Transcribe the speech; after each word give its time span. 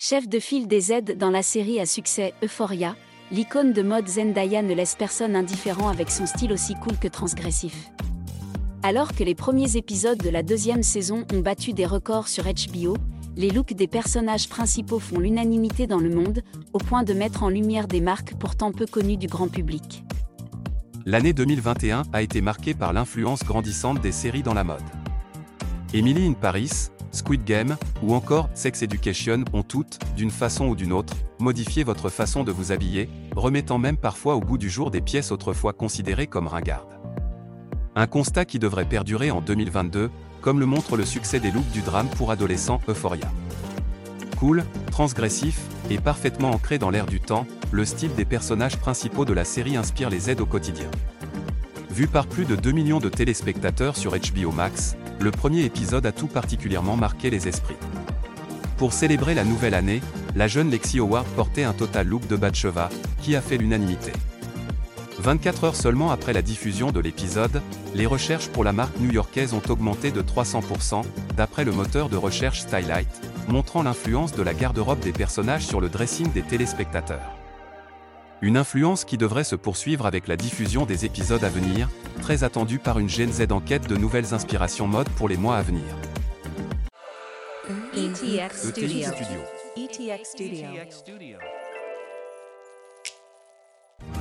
Chef 0.00 0.28
de 0.28 0.38
file 0.38 0.68
des 0.68 0.92
aides 0.92 1.18
dans 1.18 1.30
la 1.30 1.42
série 1.42 1.80
à 1.80 1.84
succès 1.84 2.32
Euphoria, 2.44 2.94
l'icône 3.32 3.72
de 3.72 3.82
mode 3.82 4.06
Zendaya 4.06 4.62
ne 4.62 4.72
laisse 4.72 4.94
personne 4.94 5.34
indifférent 5.34 5.88
avec 5.88 6.12
son 6.12 6.24
style 6.24 6.52
aussi 6.52 6.76
cool 6.76 6.96
que 6.98 7.08
transgressif. 7.08 7.90
Alors 8.84 9.12
que 9.12 9.24
les 9.24 9.34
premiers 9.34 9.76
épisodes 9.76 10.22
de 10.22 10.30
la 10.30 10.44
deuxième 10.44 10.84
saison 10.84 11.26
ont 11.34 11.40
battu 11.40 11.72
des 11.72 11.84
records 11.84 12.28
sur 12.28 12.44
HBO, 12.44 12.96
les 13.36 13.50
looks 13.50 13.72
des 13.72 13.88
personnages 13.88 14.48
principaux 14.48 15.00
font 15.00 15.18
l'unanimité 15.18 15.88
dans 15.88 15.98
le 15.98 16.10
monde, 16.10 16.44
au 16.72 16.78
point 16.78 17.02
de 17.02 17.12
mettre 17.12 17.42
en 17.42 17.48
lumière 17.48 17.88
des 17.88 18.00
marques 18.00 18.34
pourtant 18.38 18.70
peu 18.70 18.86
connues 18.86 19.16
du 19.16 19.26
grand 19.26 19.48
public. 19.48 20.04
L'année 21.06 21.32
2021 21.32 22.04
a 22.12 22.22
été 22.22 22.40
marquée 22.40 22.74
par 22.74 22.92
l'influence 22.92 23.42
grandissante 23.42 24.00
des 24.00 24.12
séries 24.12 24.44
dans 24.44 24.54
la 24.54 24.62
mode. 24.62 24.84
Emily 25.94 26.26
in 26.26 26.34
Paris, 26.34 26.90
Squid 27.12 27.44
Game, 27.44 27.78
ou 28.02 28.14
encore 28.14 28.50
Sex 28.52 28.82
Education 28.82 29.44
ont 29.54 29.62
toutes, 29.62 29.98
d'une 30.16 30.30
façon 30.30 30.66
ou 30.66 30.76
d'une 30.76 30.92
autre, 30.92 31.14
modifié 31.38 31.82
votre 31.82 32.10
façon 32.10 32.44
de 32.44 32.52
vous 32.52 32.72
habiller, 32.72 33.08
remettant 33.34 33.78
même 33.78 33.96
parfois 33.96 34.34
au 34.34 34.40
goût 34.40 34.58
du 34.58 34.68
jour 34.68 34.90
des 34.90 35.00
pièces 35.00 35.32
autrefois 35.32 35.72
considérées 35.72 36.26
comme 36.26 36.46
ringardes. 36.46 37.00
Un 37.96 38.06
constat 38.06 38.44
qui 38.44 38.58
devrait 38.58 38.84
perdurer 38.84 39.30
en 39.30 39.40
2022, 39.40 40.10
comme 40.42 40.60
le 40.60 40.66
montre 40.66 40.96
le 40.96 41.06
succès 41.06 41.40
des 41.40 41.50
looks 41.50 41.70
du 41.70 41.80
drame 41.80 42.08
pour 42.08 42.30
adolescents 42.30 42.82
Euphoria. 42.86 43.28
Cool, 44.38 44.64
transgressif, 44.90 45.58
et 45.90 45.98
parfaitement 45.98 46.50
ancré 46.50 46.78
dans 46.78 46.90
l'air 46.90 47.06
du 47.06 47.18
temps, 47.18 47.46
le 47.72 47.86
style 47.86 48.14
des 48.14 48.26
personnages 48.26 48.76
principaux 48.76 49.24
de 49.24 49.32
la 49.32 49.44
série 49.44 49.76
inspire 49.76 50.10
les 50.10 50.28
aides 50.28 50.42
au 50.42 50.46
quotidien. 50.46 50.90
Vu 51.98 52.06
par 52.06 52.28
plus 52.28 52.44
de 52.44 52.54
2 52.54 52.70
millions 52.70 53.00
de 53.00 53.08
téléspectateurs 53.08 53.96
sur 53.96 54.12
HBO 54.12 54.52
Max, 54.52 54.96
le 55.18 55.32
premier 55.32 55.64
épisode 55.64 56.06
a 56.06 56.12
tout 56.12 56.28
particulièrement 56.28 56.96
marqué 56.96 57.28
les 57.28 57.48
esprits. 57.48 57.74
Pour 58.76 58.92
célébrer 58.92 59.34
la 59.34 59.42
nouvelle 59.42 59.74
année, 59.74 60.00
la 60.36 60.46
jeune 60.46 60.70
Lexi 60.70 61.00
Howard 61.00 61.26
portait 61.34 61.64
un 61.64 61.72
total 61.72 62.06
look 62.06 62.24
de 62.28 62.36
Batcheva, 62.36 62.88
qui 63.20 63.34
a 63.34 63.40
fait 63.40 63.56
l'unanimité. 63.56 64.12
24 65.18 65.64
heures 65.64 65.74
seulement 65.74 66.12
après 66.12 66.32
la 66.32 66.40
diffusion 66.40 66.92
de 66.92 67.00
l'épisode, 67.00 67.62
les 67.96 68.06
recherches 68.06 68.46
pour 68.46 68.62
la 68.62 68.72
marque 68.72 69.00
new-yorkaise 69.00 69.52
ont 69.52 69.68
augmenté 69.68 70.12
de 70.12 70.22
300%, 70.22 71.02
d'après 71.36 71.64
le 71.64 71.72
moteur 71.72 72.08
de 72.10 72.16
recherche 72.16 72.60
Stylight, 72.60 73.08
montrant 73.48 73.82
l'influence 73.82 74.30
de 74.30 74.42
la 74.44 74.54
garde-robe 74.54 75.00
des 75.00 75.10
personnages 75.10 75.66
sur 75.66 75.80
le 75.80 75.88
dressing 75.88 76.30
des 76.30 76.42
téléspectateurs. 76.42 77.37
Une 78.40 78.56
influence 78.56 79.04
qui 79.04 79.18
devrait 79.18 79.42
se 79.42 79.56
poursuivre 79.56 80.06
avec 80.06 80.28
la 80.28 80.36
diffusion 80.36 80.86
des 80.86 81.04
épisodes 81.04 81.42
à 81.42 81.48
venir, 81.48 81.88
très 82.22 82.44
attendue 82.44 82.78
par 82.78 83.00
une 83.00 83.08
Gen 83.08 83.32
Z 83.32 83.50
en 83.50 83.60
quête 83.60 83.88
de 83.88 83.96
nouvelles 83.96 84.32
inspirations 84.32 84.86
mode 84.86 85.08
pour 85.10 85.28
les 85.28 85.36
mois 85.36 85.56
à 85.56 85.62
venir. 85.62 85.82
ETX 87.94 88.68
ETX 88.68 88.70
Studio. 88.70 89.08
Studio. 89.12 89.40
ETX 89.76 90.24
Studio. 90.24 91.38